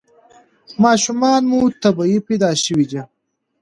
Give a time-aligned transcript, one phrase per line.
[0.83, 3.01] ماشومان مو طبیعي پیدا شوي دي؟